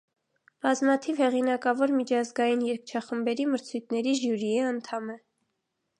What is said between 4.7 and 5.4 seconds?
անդամ է։